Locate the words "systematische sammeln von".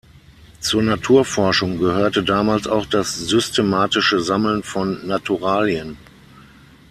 3.19-5.05